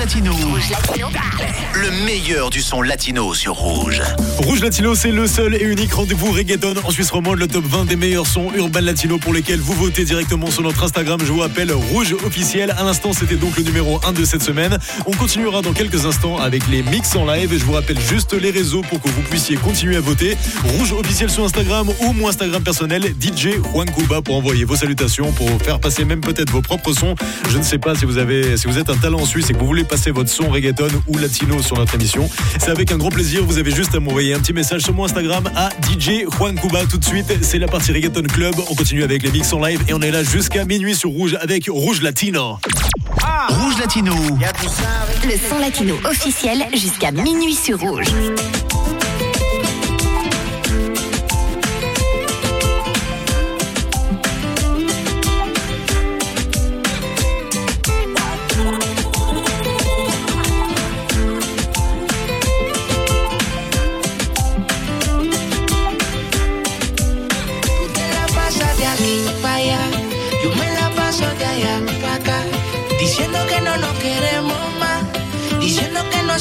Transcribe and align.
Latino. 0.00 0.32
Le 1.74 2.04
meilleur 2.06 2.48
du 2.48 2.62
son 2.62 2.80
latino 2.80 3.34
sur 3.34 3.52
Rouge. 3.52 4.00
Rouge 4.38 4.62
Latino, 4.62 4.94
c'est 4.94 5.10
le 5.10 5.26
seul 5.26 5.54
et 5.54 5.62
unique 5.62 5.92
rendez-vous 5.92 6.32
reggaeton 6.32 6.72
en 6.84 6.90
Suisse 6.90 7.10
romande, 7.10 7.38
le 7.38 7.46
top 7.46 7.66
20 7.66 7.84
des 7.84 7.96
meilleurs 7.96 8.26
sons 8.26 8.50
urbains 8.54 8.80
latino 8.80 9.18
pour 9.18 9.34
lesquels 9.34 9.60
vous 9.60 9.74
votez 9.74 10.04
directement 10.04 10.50
sur 10.50 10.62
notre 10.62 10.84
Instagram. 10.84 11.20
Je 11.22 11.30
vous 11.30 11.42
appelle 11.42 11.70
Rouge 11.72 12.16
officiel. 12.24 12.74
À 12.78 12.82
l'instant, 12.82 13.12
c'était 13.12 13.36
donc 13.36 13.58
le 13.58 13.62
numéro 13.62 14.00
1 14.02 14.12
de 14.12 14.24
cette 14.24 14.42
semaine. 14.42 14.78
On 15.04 15.10
continuera 15.10 15.60
dans 15.60 15.74
quelques 15.74 16.06
instants 16.06 16.38
avec 16.38 16.66
les 16.68 16.82
mix 16.82 17.14
en 17.14 17.26
live 17.26 17.52
et 17.52 17.58
je 17.58 17.64
vous 17.64 17.72
rappelle 17.72 18.00
juste 18.00 18.32
les 18.32 18.50
réseaux 18.50 18.80
pour 18.80 19.02
que 19.02 19.08
vous 19.10 19.22
puissiez 19.22 19.56
continuer 19.56 19.96
à 19.96 20.00
voter. 20.00 20.34
Rouge 20.64 20.92
officiel 20.92 21.28
sur 21.28 21.44
Instagram 21.44 21.90
ou 22.00 22.12
mon 22.14 22.28
Instagram 22.30 22.62
personnel 22.62 23.02
DJ 23.20 23.60
Juan 23.70 23.90
Cuba 23.90 24.22
pour 24.22 24.36
envoyer 24.36 24.64
vos 24.64 24.76
salutations, 24.76 25.30
pour 25.32 25.50
faire 25.62 25.78
passer 25.78 26.06
même 26.06 26.22
peut-être 26.22 26.50
vos 26.50 26.62
propres 26.62 26.94
sons. 26.94 27.16
Je 27.50 27.58
ne 27.58 27.62
sais 27.62 27.78
pas 27.78 27.94
si 27.94 28.06
vous 28.06 28.16
avez, 28.16 28.56
si 28.56 28.66
vous 28.66 28.78
êtes 28.78 28.88
un 28.88 28.96
talent 28.96 29.20
en 29.20 29.26
Suisse 29.26 29.50
et 29.50 29.52
que 29.52 29.58
vous 29.58 29.66
voulez 29.66 29.84
passer 29.90 30.12
votre 30.12 30.30
son 30.30 30.48
reggaeton 30.48 30.88
ou 31.08 31.18
latino 31.18 31.60
sur 31.60 31.76
notre 31.76 31.96
émission. 31.96 32.30
C'est 32.60 32.70
avec 32.70 32.92
un 32.92 32.96
grand 32.96 33.10
plaisir, 33.10 33.44
vous 33.44 33.58
avez 33.58 33.72
juste 33.72 33.92
à 33.94 34.00
m'envoyer 34.00 34.34
un 34.34 34.38
petit 34.38 34.52
message 34.52 34.82
sur 34.82 34.94
mon 34.94 35.04
Instagram 35.04 35.50
à 35.56 35.70
DJ 35.82 36.24
Juan 36.30 36.58
Cuba 36.58 36.84
tout 36.88 36.96
de 36.96 37.04
suite. 37.04 37.26
C'est 37.42 37.58
la 37.58 37.66
partie 37.66 37.92
Reggaeton 37.92 38.22
Club. 38.22 38.54
On 38.70 38.74
continue 38.76 39.02
avec 39.02 39.24
les 39.24 39.32
mix 39.32 39.52
en 39.52 39.58
live 39.58 39.82
et 39.88 39.94
on 39.94 40.00
est 40.00 40.12
là 40.12 40.22
jusqu'à 40.22 40.64
minuit 40.64 40.94
sur 40.94 41.10
Rouge 41.10 41.36
avec 41.40 41.68
Rouge 41.68 42.02
Latino. 42.02 42.58
Rouge 43.48 43.78
Latino. 43.80 44.14
Le 45.24 45.48
son 45.48 45.58
latino 45.58 45.96
officiel 46.04 46.64
jusqu'à 46.72 47.10
minuit 47.10 47.54
sur 47.54 47.80
Rouge. 47.80 48.06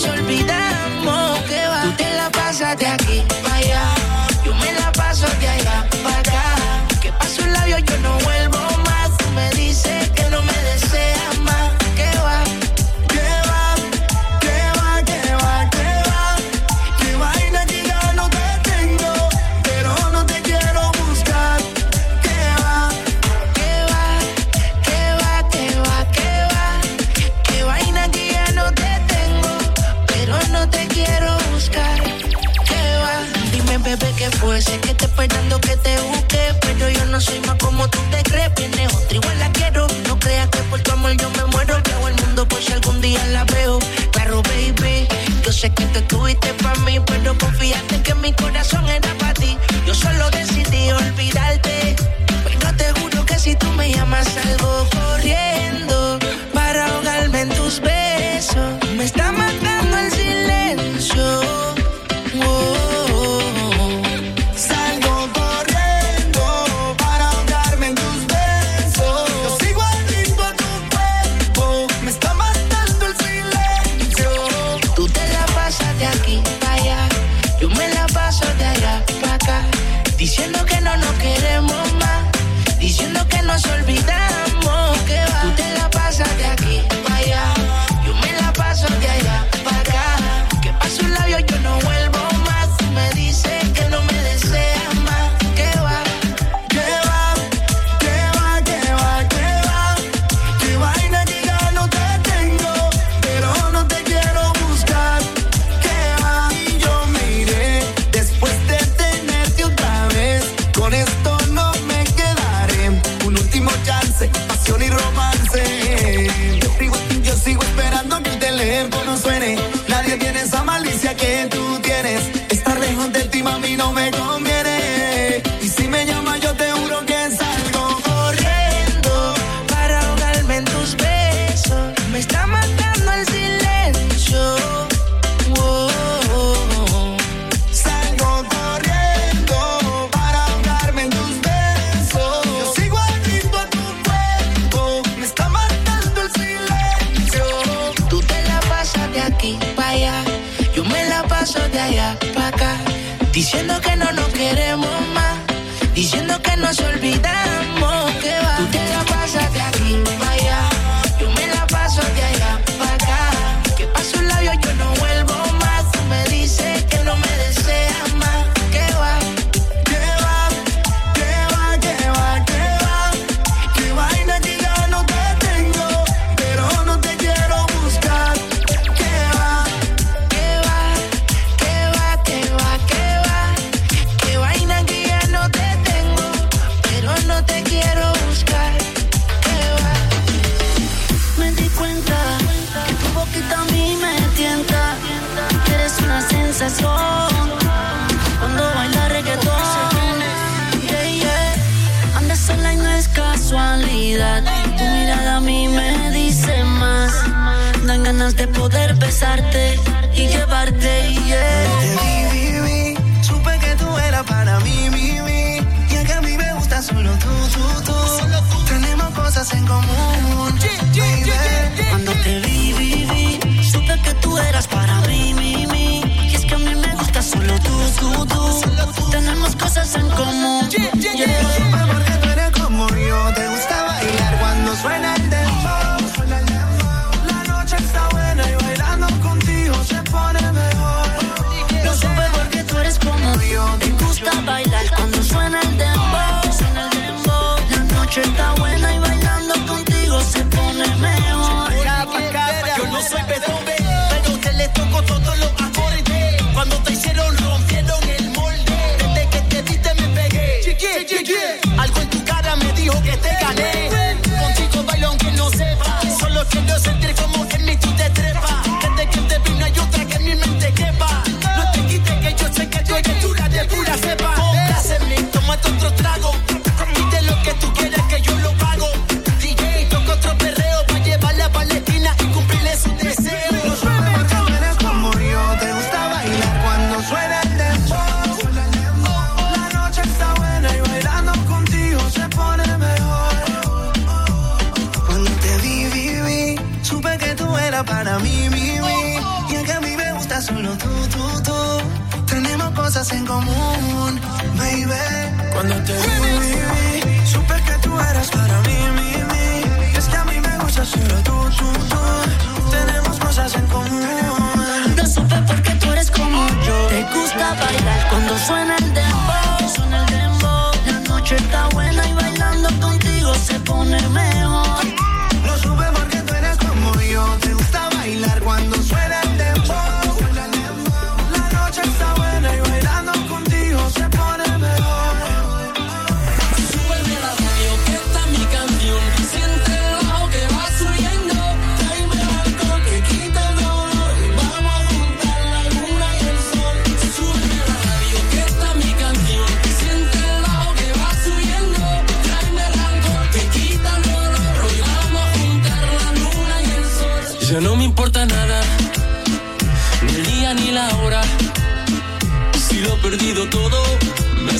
olvidamos 0.07 1.39
que 1.43 1.67
va. 1.67 1.81
Tú 1.83 1.91
te 1.93 2.13
la 2.15 2.29
pasas 2.29 2.77
de 2.77 2.87
aquí. 2.87 3.08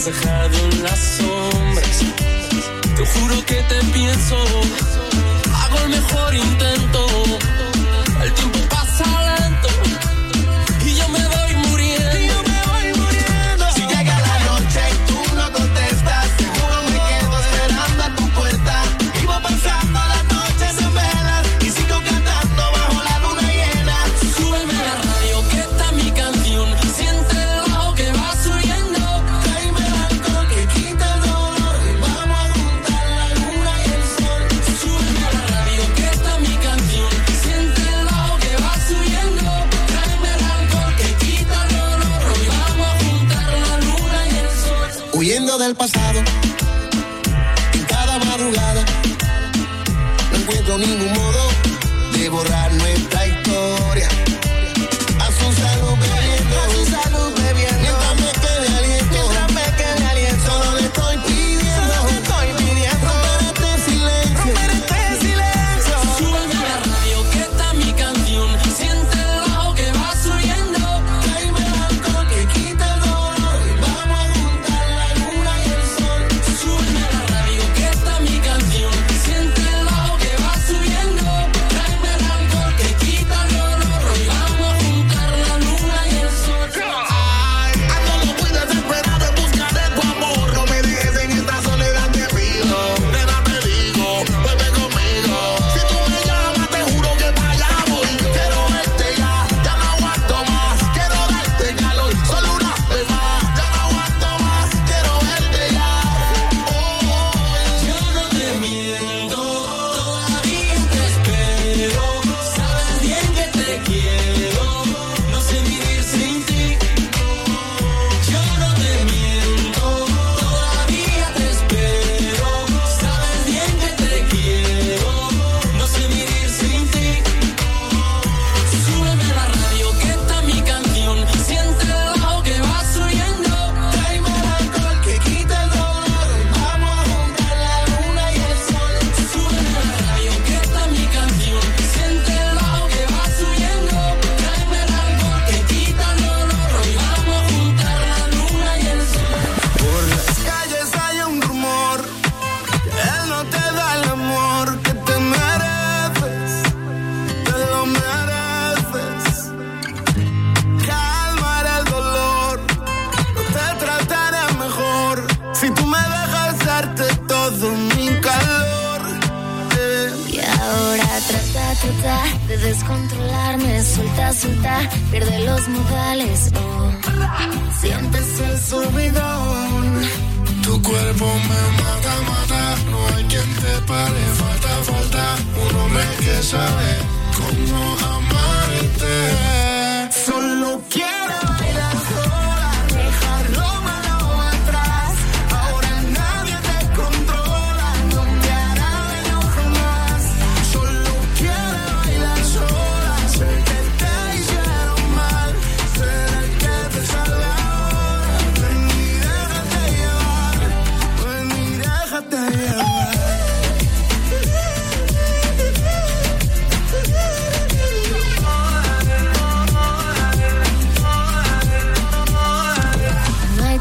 Me 0.10 0.16
has 0.16 0.39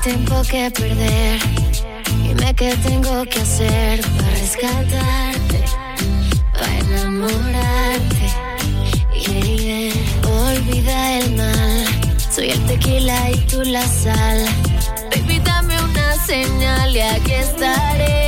Tiempo 0.09 0.41
que 0.51 0.71
perder. 0.71 1.39
Dime 2.23 2.55
qué 2.55 2.75
tengo 2.77 3.27
que 3.27 3.41
hacer 3.41 4.01
para 4.01 4.31
rescatarte, 4.31 5.63
para 6.55 6.79
enamorarte. 6.79 8.27
Yeah, 9.13 9.91
yeah. 9.91 9.93
Olvida 10.27 11.19
el 11.19 11.37
mal. 11.37 11.85
Soy 12.35 12.53
el 12.53 12.61
tequila 12.65 13.33
y 13.33 13.37
tú 13.49 13.63
la 13.65 13.87
sal. 13.87 14.47
Baby, 15.11 15.43
una 15.45 16.15
señal 16.25 16.97
y 16.97 17.01
aquí 17.01 17.33
estaré. 17.33 18.28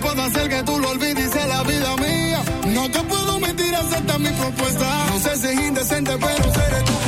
Pero 0.00 0.14
puedo 0.14 0.22
hacer 0.22 0.48
que 0.48 0.62
tú 0.62 0.78
lo 0.78 0.90
olvides 0.90 1.30
y 1.34 1.48
la 1.48 1.62
vida 1.62 1.96
mía. 1.96 2.42
No 2.66 2.90
te 2.90 3.00
puedo 3.00 3.40
mentir, 3.40 3.74
acepta 3.74 4.18
mi 4.18 4.30
propuesta. 4.30 5.06
No 5.10 5.18
sé 5.18 5.36
si 5.36 5.46
es 5.48 5.60
indecente, 5.68 6.12
pero 6.18 6.54
seré 6.54 6.82
tu 6.82 6.99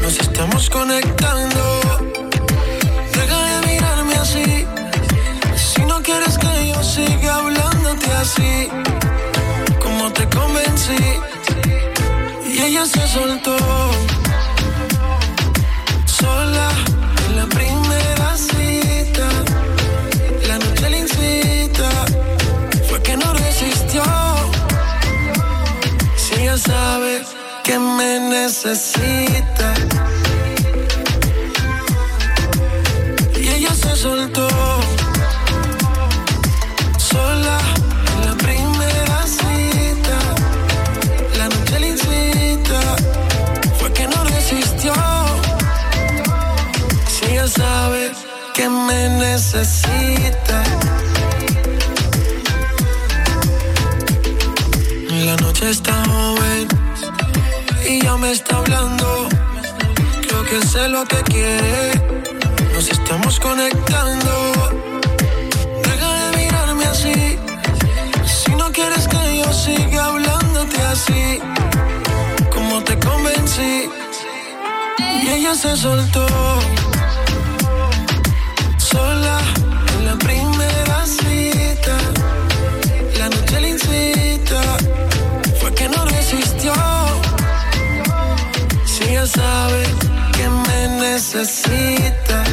Nos 0.00 0.18
estamos 0.18 0.70
conectando. 0.70 1.80
Deja 3.12 3.38
de 3.46 3.66
mirarme 3.66 4.14
así. 4.14 4.66
Si 5.56 5.82
no 5.84 6.02
quieres 6.02 6.38
que 6.38 6.68
yo 6.68 6.82
siga 6.82 7.36
hablándote 7.36 8.10
así, 8.12 8.68
como 9.82 10.12
te 10.12 10.26
convencí. 10.28 11.04
Y 12.46 12.60
ella 12.60 12.86
se 12.86 13.06
soltó. 13.08 13.56
Lo 61.02 61.08
que 61.08 61.22
quiere. 61.32 61.92
Nos 62.72 62.88
estamos 62.88 63.40
conectando. 63.40 64.32
Deja 65.84 66.08
de 66.20 66.36
mirarme 66.36 66.84
así. 66.84 67.38
Si 68.24 68.50
no 68.54 68.70
quieres 68.72 69.08
que 69.08 69.38
yo 69.38 69.52
siga 69.52 70.06
hablándote 70.06 70.80
así, 70.94 71.40
como 72.52 72.82
te 72.84 72.98
convencí. 72.98 73.88
Y 75.22 75.28
ella 75.30 75.54
se 75.54 75.76
soltó. 75.76 76.26
Sola 78.78 79.38
en 79.94 80.06
la 80.06 80.16
primera 80.16 80.51
necesita. 91.02 92.44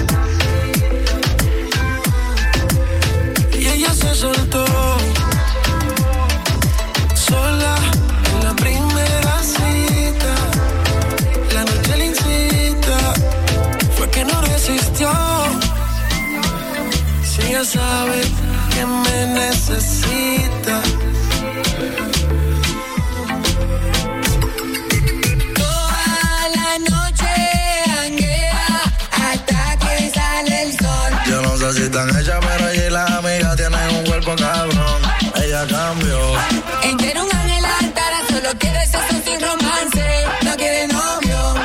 Y 3.60 3.68
ella 3.68 3.94
se 3.94 4.16
soltó. 4.16 4.66
Sola 7.14 7.76
en 8.32 8.44
la 8.48 8.54
primera 8.56 9.34
cita. 9.54 10.34
La 11.56 11.64
noche 11.70 11.98
le 11.98 12.06
incita. 12.08 13.00
Fue 13.98 14.10
que 14.10 14.26
no 14.26 14.42
resistió. 14.42 15.12
Si 17.30 17.42
ella 17.48 17.64
sabe 17.64 18.20
que 18.74 18.86
me 18.86 19.18
necesita. 19.42 19.99
Están 31.90 32.08
hechas 32.10 32.38
pero 32.40 32.70
ella 32.70 32.86
y 32.86 32.90
las 32.92 33.10
amigas 33.10 33.56
tienen 33.56 33.90
un 33.96 34.06
cuerpo 34.06 34.36
cabrón. 34.36 35.02
Ella 35.44 35.66
cambió. 35.68 36.20
Ella 36.84 37.24
un 37.24 37.36
ángel 37.36 37.66
altara, 37.66 38.20
solo 38.30 38.50
quiere 38.60 38.86
sexo 38.86 39.16
sin 39.26 39.42
romance. 39.42 40.06
No 40.44 40.56
quiere 40.56 40.88
novio. 40.88 41.56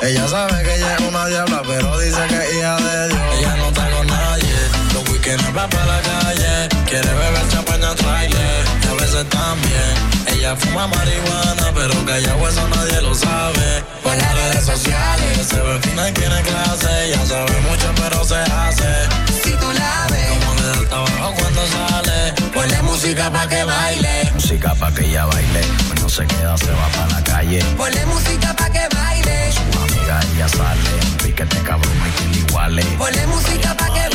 Ella 0.00 0.26
sabe 0.26 0.62
que 0.62 0.76
ella 0.76 0.96
es 0.96 1.00
una 1.02 1.26
diabla, 1.26 1.62
pero 1.66 1.98
dice 1.98 2.18
que 2.28 2.34
es 2.34 2.54
hija 2.54 2.76
de 2.76 3.08
Dios. 3.08 3.20
Ella 3.38 3.56
no 3.56 3.68
está 3.68 3.90
con 3.90 4.06
nadie. 4.06 4.54
Los 4.94 5.08
weekends 5.10 5.44
va 5.54 5.68
para 5.68 5.84
la 5.84 6.00
calle. 6.00 6.68
Quiere 6.88 7.08
beber 7.12 7.48
champaña 7.50 7.94
trailer. 7.94 8.64
Y 8.84 8.86
a 8.86 8.94
veces 8.94 9.28
también. 9.28 9.94
Ella 10.28 10.56
fuma 10.56 10.86
marihuana, 10.86 11.72
pero 11.74 12.06
callado 12.06 12.48
eso 12.48 12.66
nadie 12.68 13.02
lo 13.02 13.14
sabe. 13.14 13.84
Por 14.02 14.16
las 14.16 14.34
redes 14.34 14.64
sociales 14.64 15.46
se 15.46 15.60
ve 15.60 15.78
fina 15.82 16.08
y 16.08 16.12
tiene 16.14 16.40
clase. 16.40 17.10
Ya 17.10 17.26
sabe 17.26 17.60
mucho, 17.68 17.92
pero 17.98 18.24
se 18.24 18.36
hace 18.36 19.23
si 19.44 19.50
tú 19.52 19.66
la 19.72 20.06
ves, 20.10 20.30
Como 20.38 20.54
le 20.60 20.62
da 20.66 20.74
el 20.80 20.88
trabajo 20.88 21.34
cuando 21.38 21.62
sale. 21.66 22.32
ponle 22.54 22.82
música 22.82 23.30
pa' 23.30 23.46
que 23.48 23.64
baile. 23.64 24.30
Música 24.34 24.74
pa' 24.74 24.92
que 24.92 25.04
ella 25.06 25.26
baile, 25.26 25.60
pues 25.88 26.00
no 26.02 26.08
se 26.08 26.26
queda, 26.26 26.56
se 26.58 26.70
va 26.72 26.86
para 26.94 27.08
la 27.14 27.24
calle. 27.24 27.62
Ponle 27.76 28.06
música 28.06 28.54
pa' 28.54 28.70
que 28.70 28.84
baile. 28.94 29.52
Su 29.52 29.78
amiga 29.82 30.20
ella 30.34 30.48
sale, 30.48 30.90
piquete 31.22 31.58
cabrón 31.58 31.98
y 32.08 32.10
que 32.32 32.38
iguales. 32.38 32.86
Ponle 32.98 33.26
música 33.26 33.74
pa' 33.76 33.86
que 33.86 34.00
baile. 34.00 34.13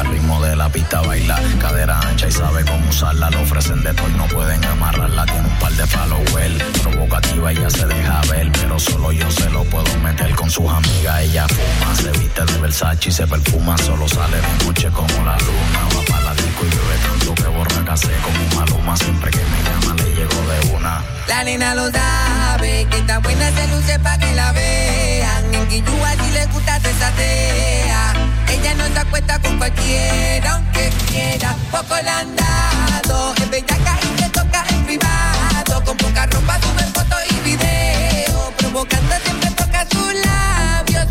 Al 0.00 0.06
ritmo 0.08 0.40
de 0.42 0.56
la 0.56 0.68
pista 0.68 1.00
baila, 1.02 1.38
cadera 1.60 2.00
ancha 2.00 2.28
y 2.28 2.32
sabe 2.32 2.64
cómo 2.64 2.88
usarla. 2.88 3.30
Lo 3.30 3.42
ofrecen 3.42 3.82
de 3.82 3.94
todo 3.94 4.08
y 4.08 4.12
no 4.12 4.26
pueden 4.26 4.64
amarrarla. 4.64 5.24
Tiene 5.26 5.48
un 5.48 5.58
par 5.58 5.72
de 5.72 5.86
followers, 5.86 6.62
provocativa 6.82 7.52
ella 7.52 7.70
se 7.70 7.86
deja 7.86 8.20
ver, 8.30 8.50
pero 8.52 8.78
solo 8.78 9.12
yo 9.12 9.30
se 9.30 9.48
lo 9.50 9.64
puedo 9.64 9.98
meter 9.98 10.34
con 10.34 10.50
sus 10.50 10.70
amigas. 10.70 11.20
Ella 11.22 11.46
fuma, 11.48 11.94
se 11.96 12.18
viste 12.18 12.44
de 12.44 12.58
Versace 12.58 13.08
y 13.08 13.12
se 13.12 13.26
perfuma. 13.26 13.76
Solo 13.78 14.08
sale 14.08 14.36
de 14.36 14.64
noche 14.64 14.88
como 14.90 15.14
la 15.24 15.36
luna. 15.38 15.80
Va 15.96 16.04
para 16.08 16.24
la 16.24 16.34
disco 16.34 16.64
y 16.66 16.70
llueve 16.70 16.96
tanto 17.02 17.34
que 17.34 17.48
borra 17.48 17.84
casé 17.84 18.12
como 18.22 18.60
maluma. 18.60 18.96
Siempre 18.96 19.30
que 19.30 19.38
me 19.38 19.62
llama 19.62 20.02
le 20.02 20.14
llego 20.14 20.34
de 20.34 20.74
una. 20.74 21.04
La 21.28 21.44
nena 21.44 21.74
lo 21.74 21.90
sabe, 21.90 22.86
que 22.90 22.98
está 22.98 23.18
buena 23.18 23.50
se 23.52 23.68
luce 23.68 23.98
pa' 24.00 24.18
que 24.18 24.34
la 24.34 24.52
vean. 24.52 25.54
En 25.54 25.68
Quillúa 25.68 26.12
si 26.22 26.30
le 26.32 26.46
gusta 26.46 26.78
te 26.80 26.92
satea. 26.94 28.21
Ella 28.52 28.74
no 28.74 28.86
se 28.86 28.98
acuesta 28.98 29.38
con 29.40 29.56
cualquiera, 29.58 30.52
aunque 30.52 30.90
quiera. 31.08 31.56
Poco 31.70 31.96
le 32.02 32.10
han 32.10 32.36
dado, 32.36 33.34
es 33.34 33.50
bellaca 33.50 33.98
y 34.02 34.20
te 34.20 34.28
toca 34.28 34.64
en 34.68 34.84
privado. 34.84 35.84
Con 35.84 35.96
poca 35.96 36.26
ropa 36.26 36.58
sube 36.60 36.84
fotos 36.92 37.20
y 37.30 37.40
video. 37.40 38.52
Provocando 38.58 39.14
siempre 39.24 39.50
toca 39.52 39.86
sus 39.90 40.14
labios. 40.14 41.06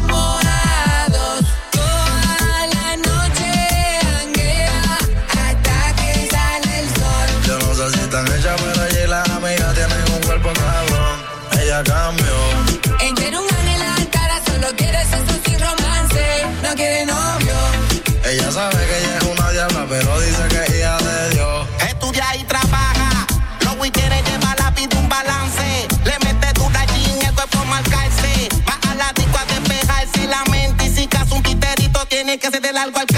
Sabe 18.52 18.86
que 18.86 18.98
ella 18.98 19.18
es 19.18 19.24
una 19.24 19.50
diabla, 19.52 19.86
pero 19.88 20.20
dice 20.20 20.44
que 20.50 20.64
es 20.64 20.80
hija 20.80 20.98
de 20.98 21.30
Dios. 21.30 21.68
Estudia 21.88 22.36
y 22.36 22.44
trabaja. 22.44 23.26
Los 23.62 23.78
weekends 23.78 24.30
lleva 24.30 24.54
la 24.60 24.72
vida 24.72 24.98
un 25.00 25.08
balance. 25.08 25.88
Le 26.04 26.20
mete 26.26 26.52
dura 26.60 26.84
en 26.84 27.26
el 27.28 27.34
cuerpo 27.34 27.64
marcarse. 27.64 28.50
Va 28.68 28.78
a 28.92 28.96
la 28.96 29.14
disco 29.14 29.38
a 29.38 29.46
despejarse 29.46 30.28
la 30.28 30.44
mente. 30.52 30.86
Y 30.86 30.90
si 30.94 31.08
caso 31.08 31.36
un 31.36 31.44
titerito 31.44 32.06
tiene 32.08 32.38
que 32.40 32.52
ser 32.52 32.62
de 32.62 32.74
largo 32.74 33.00
alcance. 33.00 33.11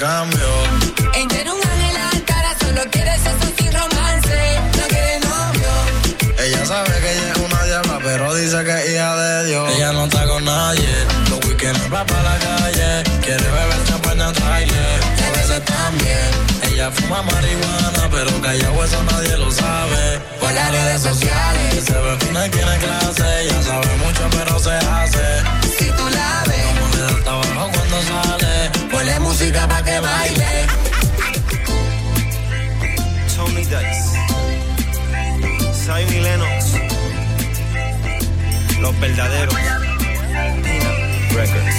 Ella 0.00 0.08
cambió. 0.08 0.48
Ella 1.14 1.40
era 1.42 1.52
un 1.52 1.60
ángel 1.60 1.96
altar, 2.14 2.56
solo 2.58 2.80
quiere 2.90 3.12
sexo 3.18 3.52
sin 3.58 3.70
romance. 3.70 4.60
No 4.78 4.88
quiere 4.88 5.20
novio. 5.20 6.42
Ella 6.42 6.64
sabe 6.64 6.88
que 7.00 7.12
ella 7.12 7.32
es 7.32 7.38
una 7.38 7.64
diabla, 7.64 7.98
pero 8.02 8.34
dice 8.34 8.64
que 8.64 8.78
es 8.78 8.90
hija 8.92 9.14
de 9.16 9.48
Dios. 9.48 9.70
Ella 9.76 9.92
no 9.92 10.04
está 10.06 10.26
con 10.26 10.42
nadie. 10.42 10.88
Los 11.28 11.44
weekends 11.44 11.92
va 11.92 12.06
para 12.06 12.22
la 12.22 12.38
calle. 12.38 13.02
Quiere 13.20 13.44
beber 13.44 13.84
champaña 13.84 14.32
trailer. 14.32 15.00
Y 15.18 15.22
a 15.22 15.30
veces 15.32 15.64
también. 15.66 16.30
Ella 16.72 16.90
fuma 16.92 17.20
marihuana, 17.20 18.08
pero 18.10 18.40
callado 18.40 18.84
eso 18.84 19.02
nadie 19.02 19.36
lo 19.36 19.50
sabe. 19.50 20.18
Por 20.40 20.50
las 20.50 20.70
redes 20.70 21.02
sociales, 21.02 21.84
Se 21.84 21.92
ve 21.92 22.16
fina 22.20 22.46
y 22.46 22.50
tiene 22.50 22.78
clase. 22.78 23.42
Ella 23.42 23.62
sabe 23.62 23.96
mucho, 23.96 24.22
pero 24.30 24.58
se 24.58 24.70
hace. 24.70 25.42
si 25.78 25.84
tú 25.90 26.08
la 26.08 26.44
ves, 26.46 26.80
Como 26.80 26.94
le 26.96 27.02
da 27.02 27.10
el 27.10 27.22
trabajo 27.22 27.70
cuando 27.74 28.02
sale. 28.02 28.59
Ponle 29.00 29.20
música 29.20 29.66
pa' 29.66 29.82
que 29.82 30.00
baile. 30.00 30.66
Tony 33.34 33.64
Dice, 33.64 34.18
y 36.08 36.20
Lennox, 36.20 36.64
los 38.80 39.00
verdaderos. 39.00 39.54
Records. 41.34 41.76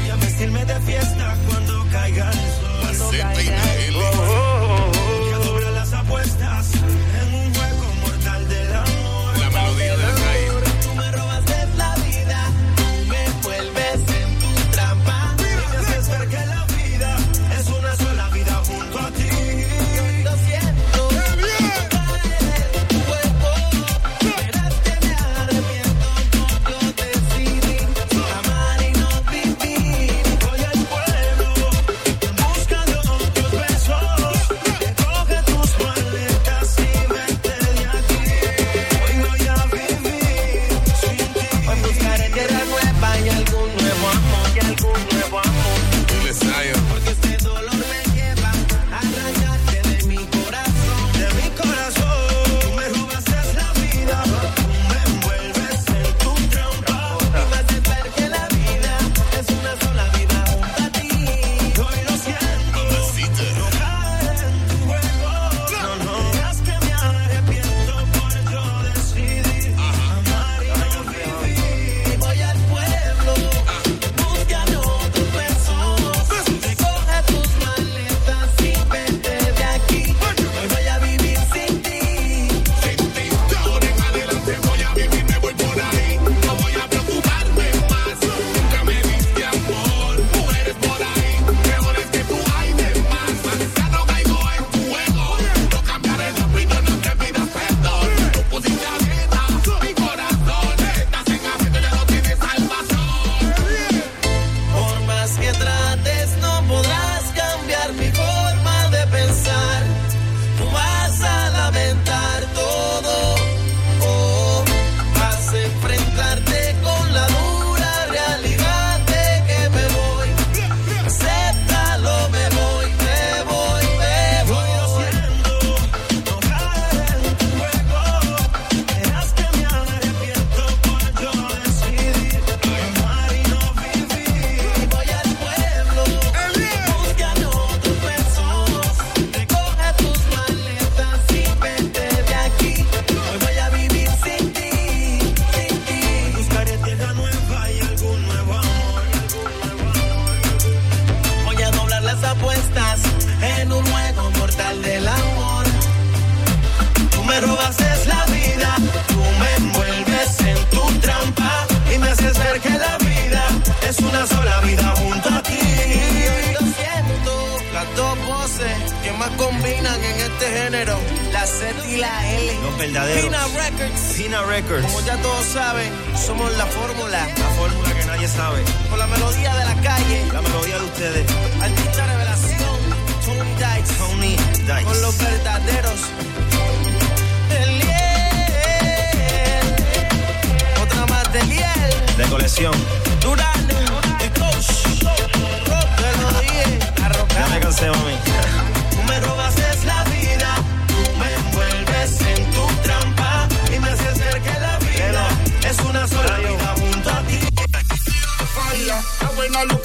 Voy 0.00 0.10
a 0.10 0.16
vestirme 0.16 0.64
de 0.66 0.80
fiesta 0.80 1.36
cuando 1.48 1.86
caiga 1.90 2.30
el 2.30 2.96
sol. 2.96 3.00
Oh, 3.00 3.08
oh, 3.08 3.69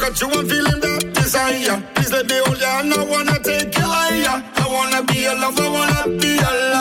Cause 0.06 0.22
you 0.22 0.28
are 0.28 0.46
feeling 0.46 0.80
that 0.82 1.14
desire. 1.16 1.82
Please 1.96 2.12
let 2.12 2.28
me 2.30 2.38
hold 2.46 2.60
you. 2.60 2.68
I 2.68 3.06
wanna 3.10 3.40
take 3.40 3.76
you 3.76 3.84
higher. 3.84 4.38
I 4.56 4.68
wanna 4.72 5.02
be 5.02 5.22
your 5.22 5.34
love. 5.34 5.60
I 5.60 5.68
wanna 5.68 6.20
be 6.20 6.36
your 6.36 6.44
love. 6.44 6.75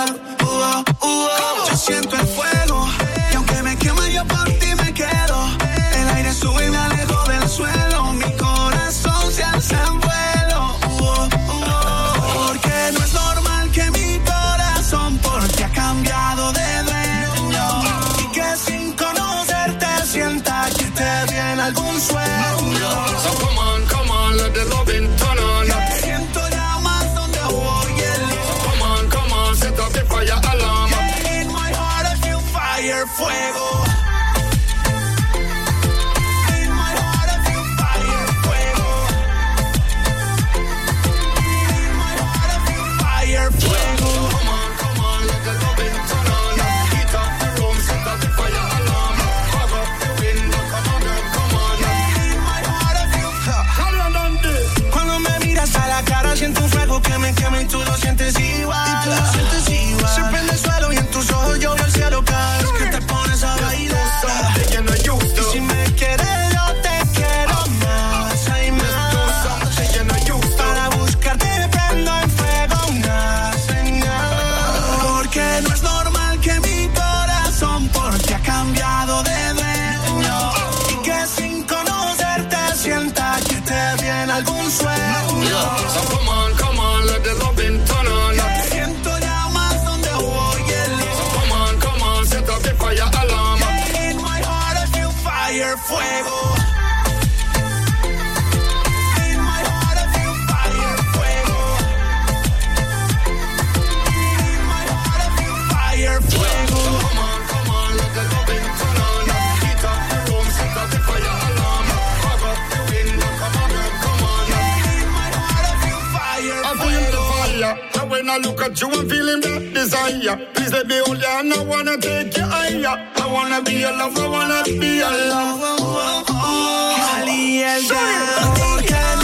that 118.75 118.81
you 118.81 118.89
are 118.89 119.09
feeling 119.09 119.41
that 119.41 119.75
desire. 119.75 120.37
Please 120.55 120.73
let 120.73 120.87
me 120.87 120.99
hold 120.99 121.19
you 121.19 121.29
and 121.29 121.53
I 121.53 121.63
wanna 121.65 121.97
take 121.99 122.37
you 122.37 122.43
higher. 122.45 123.11
I 123.17 123.33
wanna 123.33 123.63
be 123.63 123.75
your 123.75 123.93
lover. 123.93 124.21
I 124.21 124.29
wanna 124.29 124.65
be 124.65 124.97
your 124.99 125.11
lover. 125.11 125.77
Oh, 125.79 126.25
oh, 126.25 126.25
oh. 126.29 126.97
Holly 126.99 127.63
and 127.63 129.24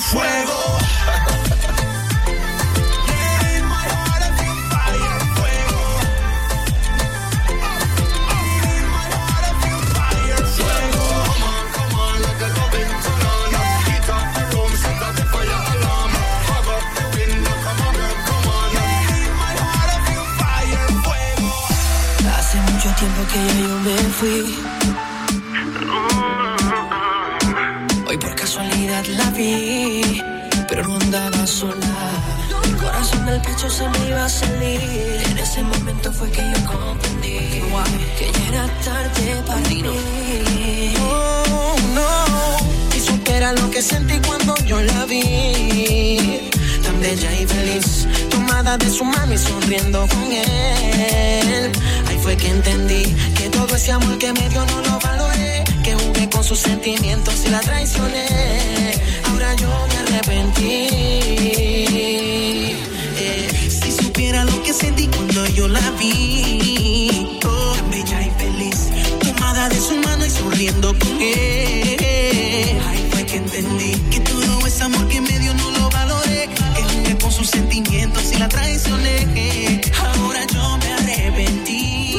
fuego. 0.00 0.61
que 43.72 43.80
sentí 43.80 44.20
cuando 44.26 44.54
yo 44.66 44.80
la 44.82 45.06
vi. 45.06 46.50
Tan 46.84 47.00
bella 47.00 47.32
y 47.40 47.46
feliz, 47.46 48.06
tomada 48.28 48.76
de 48.76 48.90
su 48.90 49.04
mano 49.04 49.32
y 49.32 49.38
sonriendo 49.38 50.06
con 50.08 50.30
él. 50.30 51.72
Ahí 52.06 52.18
fue 52.22 52.36
que 52.36 52.48
entendí 52.48 53.02
que 53.34 53.48
todo 53.48 53.74
ese 53.74 53.92
amor 53.92 54.18
que 54.18 54.32
me 54.34 54.48
dio 54.50 54.64
no 54.66 54.82
lo 54.82 54.98
valoré. 55.00 55.64
Que 55.82 55.94
jugué 55.94 56.28
con 56.28 56.44
sus 56.44 56.58
sentimientos 56.58 57.44
y 57.46 57.48
la 57.48 57.60
traicioné. 57.60 58.26
Ahora 59.30 59.54
yo 59.54 59.68
me 59.88 59.96
arrepentí. 60.02 60.88
Eh, 63.24 63.70
si 63.70 63.90
supiera 63.90 64.44
lo 64.44 64.62
que 64.62 64.74
sentí 64.74 65.06
cuando 65.06 65.46
yo 65.46 65.66
la 65.68 65.90
vi. 65.92 67.38
Oh, 67.46 67.74
tan 67.74 67.90
bella 67.90 68.20
y 68.20 68.30
feliz, 68.38 68.90
tomada 69.20 69.68
de 69.70 69.80
su 69.80 69.96
mano 69.96 70.26
y 70.26 70.30
sonriendo 70.30 70.88
con 70.98 71.22
él 71.22 72.01
que 73.32 73.38
entendí 73.38 73.92
que 74.10 74.20
todo 74.20 74.66
ese 74.66 74.82
amor 74.82 75.08
que 75.08 75.20
me 75.20 75.38
dio 75.38 75.54
no 75.54 75.70
lo 75.70 75.88
valoré. 75.88 76.50
Que 76.76 76.82
jugué 76.82 77.18
con 77.18 77.32
sus 77.32 77.48
sentimientos 77.48 78.30
y 78.30 78.36
la 78.36 78.46
traicioné. 78.46 79.80
Ahora 80.04 80.46
yo 80.52 80.78
me 80.78 80.92
arrepentí. 80.92 82.14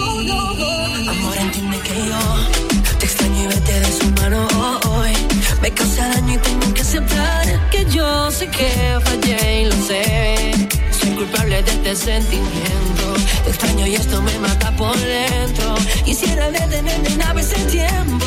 Ahora 1.23 1.41
entiende 1.41 1.78
que 1.82 1.95
yo 2.10 2.97
te 2.97 3.06
extraño 3.06 3.43
y 3.43 3.47
vete 3.47 3.80
de 3.80 3.91
su 3.99 4.10
mano 4.19 4.47
hoy. 4.89 5.13
Me 5.62 5.69
causa 5.71 6.08
daño 6.08 6.34
y 6.34 6.38
tengo 6.38 6.73
que 6.73 6.82
aceptar 6.82 7.69
que 7.69 7.86
yo 7.91 8.32
sé 8.32 8.47
que 8.47 8.99
fallé 9.06 9.62
y 9.62 9.65
lo 9.65 9.78
sé. 9.86 10.67
Soy 10.99 11.12
culpable 11.12 11.62
de 11.62 11.71
este 11.71 11.95
sentimiento. 11.95 13.06
Te 13.43 13.49
extraño 13.52 13.86
y 13.86 13.95
esto 13.95 14.19
me 14.19 14.39
mata 14.39 14.76
por 14.76 14.97
dentro. 14.97 15.76
Quisiera 16.06 16.49
detenerme 16.49 17.10
una 17.13 17.34
vez 17.34 17.54
el 17.54 17.67
tiempo 17.67 18.26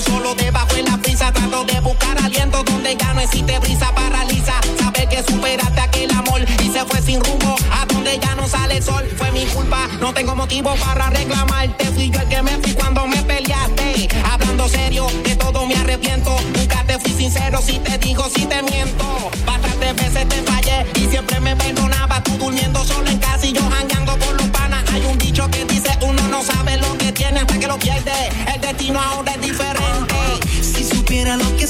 solo 0.00 0.34
debajo 0.34 0.74
de 0.74 0.82
la 0.82 0.96
prisa. 0.98 1.32
Trato 1.32 1.64
de 1.64 1.80
buscar 1.80 2.16
aliento 2.22 2.62
donde 2.64 2.96
ya 2.96 3.12
no 3.14 3.20
existe 3.20 3.58
brisa, 3.58 3.94
paraliza. 3.94 4.54
Saber 4.78 5.08
que 5.08 5.22
superaste 5.22 5.80
aquel 5.80 6.10
amor 6.12 6.40
y 6.42 6.70
se 6.70 6.84
fue 6.84 7.00
sin 7.02 7.22
rumbo. 7.22 7.56
A 7.72 7.86
donde 7.86 8.18
ya 8.18 8.34
no 8.34 8.46
sale 8.46 8.78
el 8.78 8.82
sol, 8.82 9.04
fue 9.16 9.30
mi 9.32 9.44
culpa. 9.46 9.88
No 10.00 10.12
tengo 10.12 10.34
motivo 10.34 10.74
para 10.76 11.10
reclamarte. 11.10 11.84
Fui 11.86 12.10
yo 12.10 12.20
el 12.20 12.28
que 12.28 12.42
me 12.42 12.52
fui 12.58 12.72
cuando 12.74 13.06
me 13.06 13.22
peleaste. 13.22 14.08
Hablando 14.24 14.68
serio, 14.68 15.06
de 15.24 15.36
todo 15.36 15.66
me 15.66 15.74
arrepiento. 15.74 16.36
Nunca 16.56 16.84
te 16.84 16.98
fui 16.98 17.12
sincero 17.12 17.60
si 17.62 17.78
te 17.78 17.98
digo, 17.98 18.24
si 18.34 18.46
te 18.46 18.62
miento. 18.62 19.30
Bastantes 19.44 19.96
veces 19.96 20.28
te 20.28 20.42
fallé 20.42 20.86
y 20.94 21.10
siempre 21.10 21.40
me 21.40 21.56
perdonaba. 21.56 22.22
Tú 22.22 22.32
durmiendo 22.38 22.84
solo 22.84 23.08
en 23.08 23.18
casa 23.18 23.46
y 23.46 23.52
yo 23.52 23.62
jangueando 23.70 24.16
por 24.16 24.34
los 24.40 24.48
panas. 24.48 24.84
Hay 24.92 25.04
un 25.04 25.18
dicho 25.18 25.48
que 25.50 25.64
dice 25.64 25.90
uno 26.02 26.22
no 26.28 26.42
sabe 26.42 26.76
lo 26.78 26.96
que 26.98 27.12
tiene 27.12 27.40
hasta 27.40 27.58
que 27.58 27.66
lo 27.66 27.78
pierde. 27.78 28.12
El 28.54 28.60
destino 28.60 29.00
ahora 29.00 29.29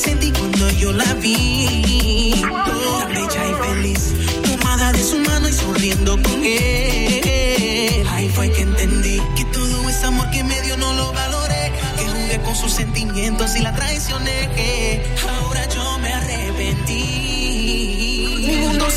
sentí 0.01 0.33
cuando 0.33 0.71
yo 0.71 0.93
la 0.93 1.13
vi, 1.15 2.33
tan 2.41 3.09
bella 3.09 3.47
y 3.49 3.55
feliz, 3.69 4.15
tomada 4.43 4.93
de 4.93 5.03
su 5.03 5.19
mano 5.19 5.47
y 5.47 5.53
sonriendo 5.53 6.13
con 6.23 6.43
él. 6.43 8.07
Ahí 8.09 8.29
fue 8.31 8.51
que 8.51 8.63
entendí 8.63 9.21
que 9.37 9.45
todo 9.47 9.89
ese 9.91 10.07
amor 10.07 10.31
que 10.31 10.43
me 10.43 10.59
dio 10.63 10.79
no 10.79 10.95
lo 10.95 11.13
valoré, 11.13 11.73
que 11.99 12.07
jugué 12.07 12.41
con 12.43 12.57
sus 12.57 12.73
sentimientos 12.73 13.55
y 13.57 13.61
la 13.61 13.75
traicioné. 13.75 14.49
Ahora 15.29 15.50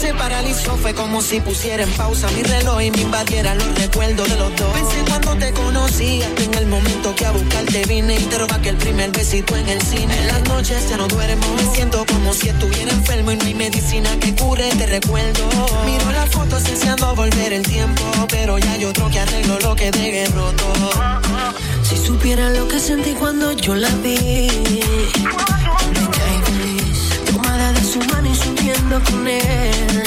se 0.04 0.14
paralizó, 0.16 0.76
fue 0.76 0.94
como 0.94 1.22
si 1.22 1.40
pusiera 1.40 1.82
en 1.84 1.92
pausa 1.92 2.30
mi 2.32 2.44
reloj 2.44 2.82
y 2.82 2.92
me 2.92 3.02
invadiera 3.04 3.56
los 3.56 3.74
recuerdos 3.76 4.28
de 4.28 4.36
los 4.36 4.54
dos. 4.58 4.74
Pensé 4.74 4.98
cuando 5.08 5.38
te 5.38 5.54
conocí, 5.54 6.22
hasta 6.22 6.44
en 6.44 6.54
el 6.56 6.66
momento 6.66 7.16
que 7.16 7.26
a 7.26 7.32
buscarte 7.32 7.86
vine 7.86 8.16
y 8.16 8.24
te 8.26 8.38
roba 8.38 8.56
aquel 8.56 8.76
primer 8.76 9.12
besito 9.12 9.56
en 9.56 9.70
el 9.70 9.82
cine. 9.82 10.14
En 10.20 10.28
las 10.28 10.44
noches 10.44 10.90
ya 10.90 10.98
no 10.98 11.08
duermo, 11.08 11.46
me 11.56 11.74
siento 11.74 12.06
como 12.06 12.34
si 12.34 12.50
estuviera 12.50 12.92
enfermo 12.92 13.32
y 13.32 13.38
no 13.38 13.46
hay 13.46 13.54
medicina 13.54 14.10
que 14.20 14.36
cure 14.36 14.68
te 14.78 14.88
recuerdo. 14.88 15.42
Miro 15.86 16.12
las 16.12 16.30
fotos 16.30 16.66
deseando 16.66 17.16
volver 17.16 17.54
el 17.54 17.64
tiempo, 17.64 18.04
pero 18.28 18.58
ya 18.58 18.74
hay 18.74 18.84
otro 18.84 19.10
que 19.10 19.20
arreglo 19.22 19.58
lo 19.60 19.74
que 19.74 19.90
dejé 19.90 20.26
roto. 20.36 20.66
Si 21.82 21.96
supiera 21.96 22.50
lo 22.50 22.68
que 22.68 22.78
sentí 22.78 23.14
cuando 23.14 23.54
yo 23.54 23.74
la 23.74 23.90
vi. 24.04 24.50
Bella 25.94 26.26
y 26.36 26.52
feliz, 26.52 27.10
tomada 27.32 27.72
de 27.72 27.84
su 27.86 28.00
mano 28.00 28.23
con 28.90 29.28
él. 29.28 30.04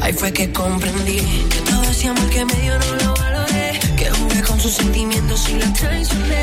Ahí 0.00 0.12
fue 0.12 0.32
que 0.32 0.52
comprendí 0.52 1.20
que 1.48 1.60
todo 1.70 1.82
ese 1.84 2.08
amor 2.08 2.28
que 2.30 2.44
me 2.44 2.54
dio 2.54 2.78
no 2.78 2.94
lo 3.04 3.14
valoré. 3.14 3.78
Que 3.96 4.10
jugué 4.10 4.42
con 4.42 4.60
sus 4.60 4.72
sentimientos 4.72 5.48
y 5.48 5.54
la 5.54 5.72
traicioné. 5.72 6.42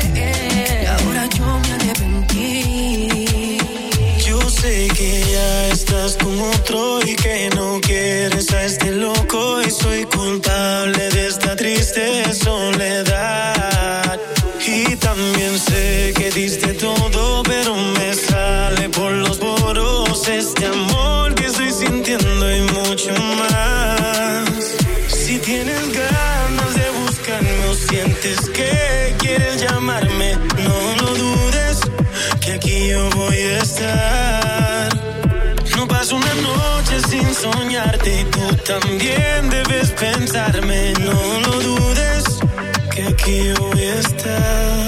Y 0.82 0.86
ahora 0.86 1.28
yo 1.36 1.44
me 1.44 1.72
arrepentí. 1.72 3.58
Yo 4.26 4.40
sé 4.48 4.88
que 4.96 5.24
ya 5.32 5.68
estás 5.68 6.16
con 6.16 6.40
otro 6.40 7.00
y 7.02 7.14
que 7.14 7.50
no 7.54 7.80
quieres 7.80 8.50
a 8.52 8.64
este 8.64 8.92
loco 8.92 9.60
y 9.62 9.70
soy 9.70 10.04
culpable 10.04 11.10
de 11.10 11.26
esta 11.26 11.56
triste 11.56 12.32
soledad. 12.34 13.59
No 35.76 35.86
paso 35.86 36.16
una 36.16 36.34
noche 36.34 37.00
sin 37.08 37.32
soñarte 37.32 38.20
y 38.20 38.24
tú 38.24 38.56
también 38.66 39.48
debes 39.48 39.90
pensarme, 39.92 40.92
no 40.98 41.40
lo 41.40 41.60
dudes, 41.60 42.24
que 42.92 43.04
aquí 43.04 43.52
voy 43.60 43.80
a 43.80 43.94
estar. 44.00 44.79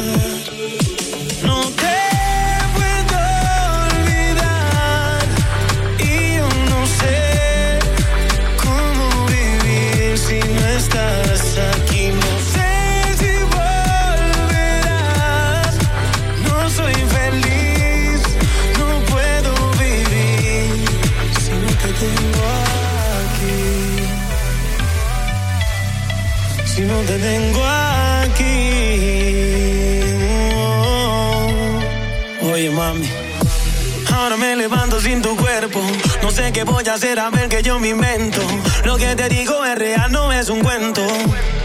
No 36.22 36.30
sé 36.30 36.52
qué 36.52 36.64
voy 36.64 36.84
a 36.86 36.94
hacer 36.94 37.18
a 37.18 37.30
ver 37.30 37.48
que 37.48 37.62
yo 37.62 37.78
me 37.78 37.88
invento. 37.88 38.40
Lo 38.84 38.98
que 38.98 39.16
te 39.16 39.28
digo 39.30 39.64
es 39.64 39.78
real, 39.78 40.12
no 40.12 40.30
es 40.30 40.50
un 40.50 40.60
cuento. 40.60 41.00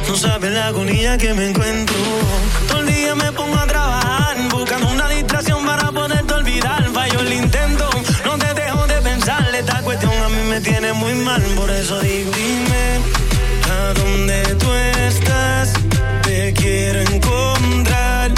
No 0.08 0.16
sabes 0.16 0.52
la 0.52 0.68
agonía 0.68 1.18
que 1.18 1.34
me 1.34 1.50
encuentro. 1.50 1.96
Todo 2.70 2.80
el 2.80 2.86
día 2.88 3.16
me 3.16 3.34
pongo 3.34 3.58
a 3.58 3.68
trabajar, 3.68 4.38
buscando 4.50 4.88
una 4.92 5.10
distracción 5.10 5.66
para 5.66 5.92
poderte 5.92 6.34
olvidar. 6.34 6.90
Fallo 6.94 7.20
el 7.20 7.34
intento, 7.34 7.90
no 8.24 8.38
te 8.38 8.54
dejo 8.54 8.88
de 8.88 9.02
pensar. 9.02 9.54
Esta 9.54 9.82
cuestión 9.82 10.14
a 10.14 10.30
mí 10.30 10.42
me 10.50 10.62
tiene 10.62 10.94
muy 10.94 11.14
mal, 11.16 11.42
por 11.58 11.70
eso 11.70 12.00
digo, 12.00 12.32
dime 12.32 13.00
a 13.70 13.94
dónde 13.94 14.42
tú 14.56 14.74
estás. 14.74 15.74
Te 16.24 16.54
quiero 16.54 17.02
encontrar, 17.02 18.32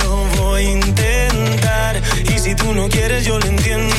lo 0.00 0.24
voy 0.42 0.66
a 0.66 0.70
intentar. 0.70 2.02
Y 2.34 2.38
si 2.40 2.56
tú 2.56 2.74
no 2.74 2.88
quieres, 2.88 3.24
yo 3.24 3.38
lo 3.38 3.46
entiendo. 3.46 3.94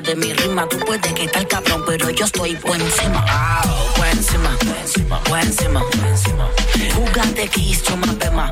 de 0.00 0.14
mi 0.14 0.32
rima. 0.32 0.68
Tú 0.68 0.78
puedes 0.80 1.14
gritar 1.14 1.46
cabrón, 1.48 1.82
pero 1.86 2.10
yo 2.10 2.24
estoy 2.24 2.54
buen 2.56 2.80
encima. 2.80 3.24
Ah, 3.28 3.62
buen 3.96 4.10
encima, 4.10 4.50
buen 5.28 5.46
encima, 5.46 5.82
buen 5.90 6.08
encima. 6.08 6.48
Jugate 6.94 7.48
Kiss, 7.48 7.82
yo 7.82 7.96
me 7.96 8.12
pema. 8.14 8.50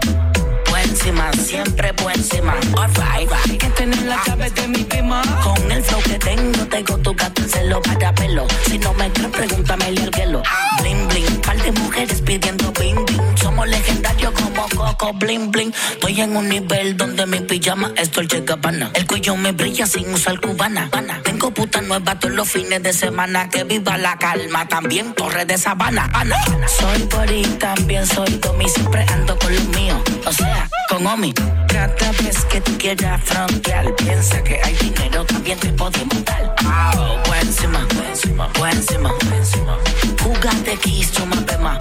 Buen 0.70 0.88
encima, 0.88 1.30
siempre 1.32 1.92
buen 2.02 2.16
encima. 2.18 2.54
Alright, 2.76 3.30
right. 3.30 3.60
que 3.60 3.68
tener 3.70 4.02
la 4.02 4.22
llave 4.26 4.50
de 4.50 4.68
mi 4.68 4.84
prima. 4.84 5.22
Con 5.42 5.70
el 5.70 5.82
flow 5.82 6.00
que 6.02 6.18
tengo, 6.18 6.64
tengo 6.66 6.98
tu 6.98 7.14
gato 7.14 7.42
en 7.42 7.48
celo 7.48 7.82
para 7.82 8.14
pelo. 8.14 8.46
Si 8.66 8.78
no 8.78 8.94
me 8.94 9.10
crees, 9.12 9.30
pregúntame 9.30 9.88
el 9.88 10.10
hielo. 10.10 10.42
Bling, 10.80 11.08
bling, 11.08 11.40
par 11.42 11.60
de 11.62 11.72
mujeres 11.72 12.22
pidiendo 12.22 12.72
bling, 12.72 13.04
bling. 13.04 13.36
Somos 13.36 13.68
legendarios 13.68 14.32
como 14.32 14.53
Coco 14.96 15.12
Bling 15.14 15.50
Bling. 15.50 15.72
Estoy 15.92 16.20
en 16.20 16.36
un 16.36 16.48
nivel 16.48 16.96
donde 16.96 17.26
mi 17.26 17.40
pijama 17.40 17.92
es 17.96 18.12
Dolce 18.12 18.42
Gabbana. 18.42 18.90
El 18.94 19.06
cuello 19.06 19.36
me 19.36 19.52
brilla 19.52 19.86
sin 19.86 20.12
usar 20.12 20.40
cubana. 20.40 20.90
Tengo 21.22 21.50
puta 21.50 21.80
nueva 21.80 22.18
todos 22.18 22.34
los 22.34 22.48
fines 22.48 22.82
de 22.82 22.92
semana. 22.92 23.48
Que 23.48 23.64
viva 23.64 23.96
la 23.98 24.16
calma, 24.18 24.66
también 24.68 25.14
Torre 25.14 25.44
de 25.44 25.58
Sabana. 25.58 26.10
Ana. 26.12 26.36
Soy 26.68 27.02
Bori, 27.04 27.42
también 27.58 28.06
soy 28.06 28.30
Tommy. 28.38 28.68
Siempre 28.68 29.04
ando 29.12 29.38
con 29.38 29.54
los 29.54 29.68
míos, 29.68 30.00
o 30.26 30.32
sea, 30.32 30.68
con 30.88 31.06
Omi. 31.06 31.32
Cada 31.68 32.12
vez 32.22 32.44
que 32.44 32.60
tú 32.60 32.76
quieras 32.78 33.20
frontear, 33.24 33.94
piensa 33.96 34.42
que 34.44 34.60
hay 34.62 34.74
dinero, 34.76 35.24
también 35.24 35.58
te 35.58 35.70
podemos 35.70 36.24
dar. 36.24 36.54
Oh, 36.96 37.18
buenísima, 37.26 37.86
buenísima, 37.94 38.48
buenísima, 38.58 39.12
buenísima. 39.28 39.78
Jugate 40.22 40.76
kiss, 40.76 41.12
chuma 41.12 41.36
pema. 41.46 41.78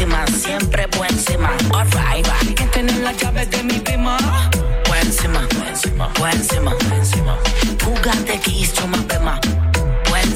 Buenísima, 0.00 0.26
siempre 0.28 0.86
buenísima. 0.96 1.50
Alright, 1.74 2.26
hay 2.26 2.54
que 2.54 2.64
tener 2.68 2.96
la 3.00 3.12
llave 3.12 3.44
de 3.44 3.62
mi 3.62 3.78
prima. 3.80 4.16
Buenísima, 4.88 5.46
buenísima, 5.58 6.08
buenísima, 6.18 6.74
buenísima. 6.88 7.36
Jugate 7.84 8.38
kiss, 8.38 8.72
chuma 8.72 8.96
pema. 9.06 9.38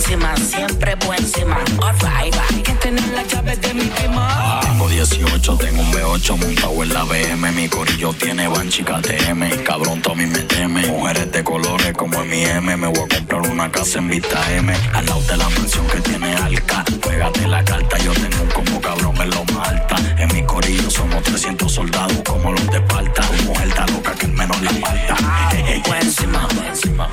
Buenísima, 0.04 0.36
siempre 0.36 0.94
buenísima. 0.96 1.64
Alright, 1.82 2.34
hay 2.50 2.62
que 2.62 2.72
tener 2.72 3.08
la 3.08 3.22
llave 3.22 3.56
de 3.56 3.72
mi 3.72 3.84
prima. 3.84 4.60
Tengo 4.60 4.86
18, 4.86 5.56
tengo 5.56 5.80
un 5.80 5.92
B8 5.92 6.36
montado 6.36 6.82
en 6.82 6.92
la 6.92 7.04
BM. 7.04 7.52
Mi 7.52 7.68
corillo 7.70 8.12
tiene 8.12 8.46
Banchi 8.46 8.84
KTM. 8.84 9.64
Cabrón, 9.64 10.02
Tommy 10.02 10.26
me 10.26 10.40
teme. 10.40 10.86
Mujeres 10.88 11.32
de 11.32 11.42
colores 11.42 11.94
como 11.94 12.22
en 12.22 12.28
mi 12.28 12.44
M. 12.44 12.76
Me 12.76 12.86
voy 12.88 12.98
a 12.98 13.16
comprar 13.16 13.50
una 13.50 13.72
casa 13.72 13.98
en 13.98 14.08
Vista 14.08 14.38
M. 14.52 14.74
Al 14.92 15.06
lado 15.06 15.22
de 15.22 15.36
la 15.38 15.48
mansión 15.48 15.86
que 15.86 16.00
tiene 16.02 16.34
Alca. 16.34 16.84
Juégate 17.02 17.48
la 17.48 17.64
carta, 17.64 17.96
yo 17.96 18.12
tengo 18.12 18.42
un 18.42 18.50
como 18.50 18.80
cabrón 18.82 19.16
en 19.22 19.30
lo 19.30 19.42
más 19.54 19.68
alta. 19.68 19.96
En 20.18 20.34
mi 20.34 20.42
corillo 20.44 20.90
somos 20.90 21.22
300 21.22 21.72
soldados 21.72 22.20
como 22.26 22.52
los 22.52 22.70
de 22.70 22.76
Esparta. 22.76 23.22
Tu 23.22 23.44
mujer 23.44 23.68
está 23.68 23.86
loca 23.86 24.12
que 24.12 24.26
menos 24.26 24.60
la 24.60 24.70
falta. 24.70 25.16
Buenísima, 25.88 26.46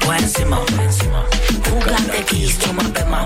buenísima. 0.06 1.26
Jugate 1.70 2.26
kiss, 2.26 2.60
chuma 2.92 3.26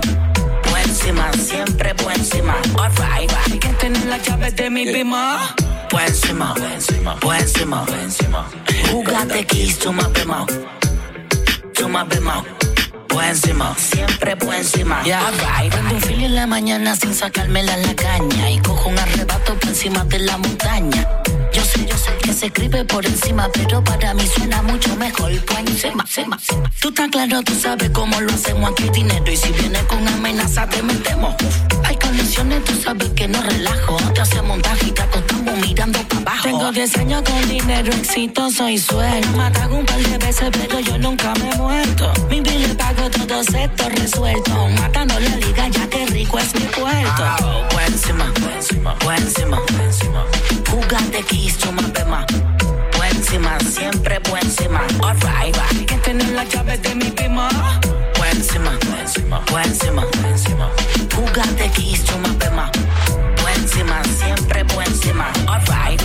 Buenísima, 0.70 1.32
siempre 1.32 1.92
buenísima. 1.94 2.54
Alright, 2.78 3.32
hay 3.46 3.58
que 3.58 3.68
tener 3.68 4.04
la 4.06 4.18
llave 4.18 4.50
de 4.50 4.70
mi 4.70 4.86
prima. 4.86 5.54
Buenísima, 5.90 6.54
buenísima, 6.54 7.14
buenísima, 7.20 7.84
buenísima. 7.84 8.48
Jugate 8.90 9.44
kiss, 9.46 9.78
chuma 9.78 10.08
pema. 10.12 10.46
Chuma 11.72 12.04
pema. 12.08 12.44
Buenísima, 13.08 13.74
siempre 13.78 14.34
buenísima. 14.34 15.02
Yeah. 15.04 15.26
Alright, 15.26 15.72
prendo 15.72 15.94
un 15.94 16.00
fili 16.00 16.24
en 16.26 16.34
la 16.34 16.46
mañana 16.46 16.96
sin 16.96 17.14
sacármela 17.14 17.74
en 17.74 17.82
la 17.86 17.94
caña. 17.94 18.50
Y 18.50 18.58
cojo 18.60 18.90
un 18.90 18.98
arrebato 18.98 19.54
por 19.54 19.68
encima 19.68 20.04
de 20.04 20.18
la 20.18 20.36
montaña. 20.36 21.22
Yo 21.56 21.64
sé, 21.64 21.86
yo 21.86 21.96
sé 21.96 22.14
que 22.18 22.34
se 22.34 22.46
escribe 22.46 22.84
por 22.84 23.06
encima, 23.06 23.48
pero 23.50 23.82
para 23.82 24.12
mí 24.12 24.26
suena 24.26 24.60
mucho 24.60 24.94
mejor 24.96 25.32
por 25.46 25.58
encima, 25.58 26.02
encima, 26.02 26.36
encima. 26.36 26.70
Tú 26.78 26.88
estás 26.90 27.08
claro, 27.08 27.42
tú 27.42 27.54
sabes 27.54 27.88
cómo 27.94 28.20
lo 28.20 28.30
hacemos 28.30 28.72
aquí 28.72 28.90
dinero 28.90 29.32
y 29.32 29.38
si 29.38 29.50
vienes 29.52 29.82
con 29.84 30.06
amenaza 30.06 30.68
te 30.68 30.82
metemos. 30.82 31.34
Hay 31.84 31.96
condiciones, 31.96 32.62
tú 32.62 32.74
sabes 32.74 33.08
que 33.16 33.26
no 33.26 33.40
relajo. 33.42 33.96
Te 34.12 34.20
hacemos 34.20 34.48
montaje 34.48 34.88
y 34.88 34.90
te 34.92 35.00
acostamos 35.00 35.56
mirando 35.56 35.98
para 36.06 36.20
abajo. 36.20 36.42
Tengo 36.42 36.72
10 36.72 36.96
años 36.98 37.22
con 37.22 37.48
dinero 37.48 37.90
exitoso 37.90 38.68
y 38.68 38.76
suelto. 38.76 39.28
Me 39.38 39.44
ataco 39.44 39.76
un 39.76 39.86
par 39.86 39.98
de 39.98 40.18
veces, 40.18 40.50
pero 40.52 40.78
yo 40.80 40.98
nunca 40.98 41.32
me 41.40 41.52
he 41.52 41.56
muerto. 41.56 42.12
Mi 42.28 42.42
le 42.42 42.74
pago 42.74 43.08
todo 43.08 43.40
esto 43.40 43.88
resuelto. 43.88 44.68
Matando 44.78 45.18
la 45.18 45.36
liga, 45.36 45.68
ya 45.68 45.88
que 45.88 46.04
rico 46.04 46.38
es 46.38 46.54
mi 46.54 46.66
puerto. 46.66 47.24
Buenísima, 47.72 48.30
buenísima, 50.86 50.86
buenísima. 50.86 50.86
Jugate 50.86 51.22
kiss, 51.24 51.58
chuma 51.58 51.82
pema. 51.92 52.26
Buenísima, 52.96 53.58
siempre 53.60 54.20
buenísima. 54.28 54.80
Alright, 55.02 55.56
hay 55.56 55.84
que 55.84 55.96
tener 55.98 56.28
la 56.28 56.44
llave 56.44 56.78
de 56.78 56.94
mi 56.94 57.10
prima. 57.10 57.48
Buenísima, 58.18 58.70
buenísima, 58.88 59.40
buenísima, 59.50 60.04
buenísima. 60.22 60.70
Jugate 61.14 61.70
kiss, 61.70 62.04
chuma 62.04 62.28
pema. 62.38 62.70
Buenísima, 63.42 64.02
siempre 64.18 64.62
buenísima. 64.74 65.32
Alright. 65.48 66.02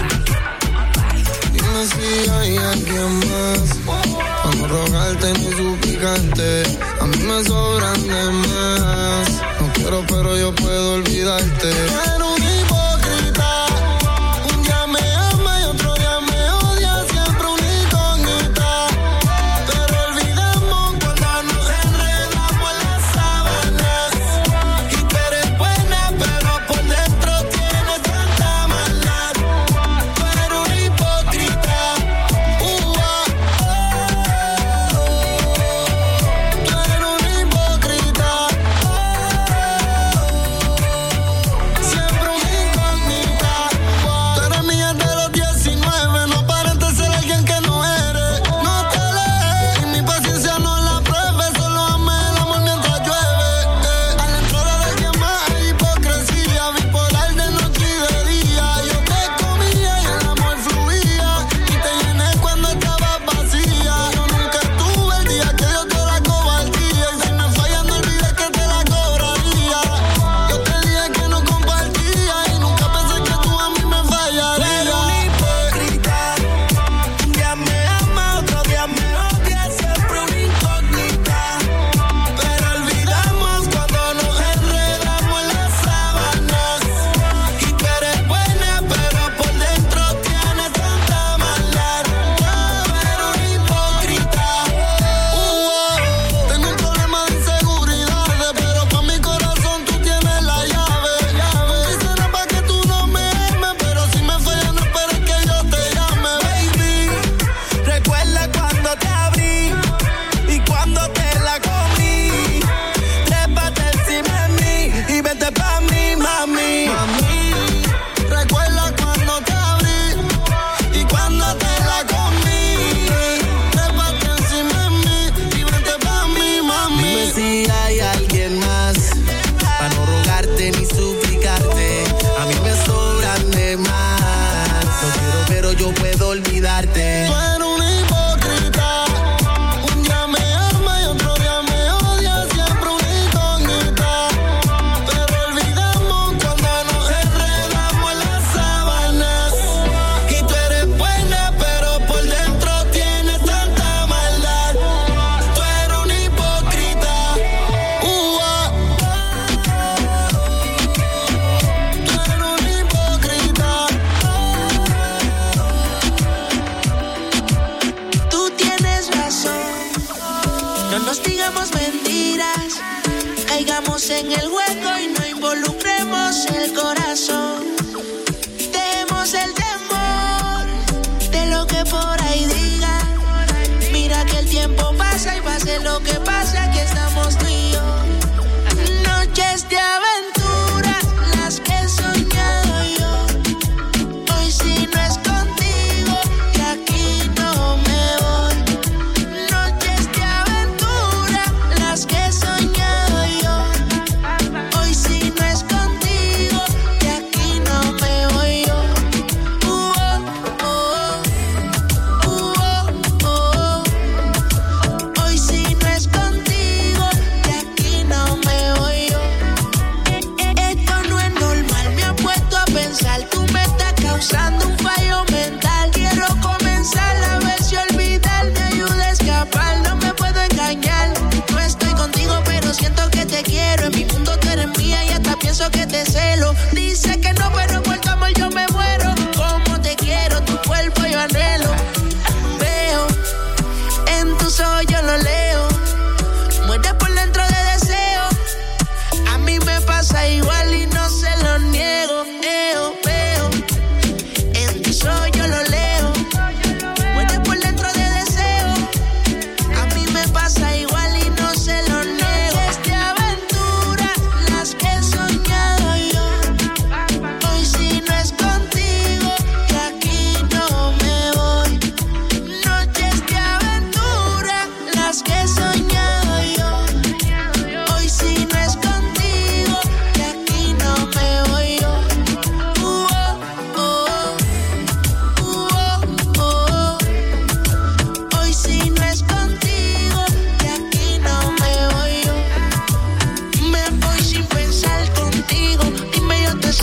Dime 1.53 1.85
si 1.85 2.29
hay 2.29 2.57
alguien 2.57 3.19
más. 3.19 3.85
Vamos 3.85 4.63
a 4.63 4.67
rogarte 4.67 5.33
ni 5.33 5.51
suplicante. 5.51 6.63
A 6.99 7.05
mí 7.05 7.17
me 7.17 7.43
sobran 7.43 8.01
de 8.07 8.31
más. 8.31 9.29
No 9.59 9.73
quiero, 9.73 10.03
pero 10.07 10.37
yo 10.37 10.55
puedo 10.55 10.93
olvidarte. 10.95 11.69